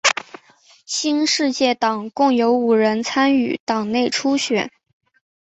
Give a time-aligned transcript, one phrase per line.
[0.87, 4.71] 新世界党共有五人参与党内初选。